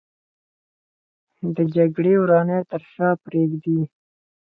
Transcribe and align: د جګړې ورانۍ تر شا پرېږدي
د 1.55 1.57
جګړې 1.75 2.13
ورانۍ 2.23 2.61
تر 2.71 2.81
شا 2.93 3.09
پرېږدي 3.25 3.79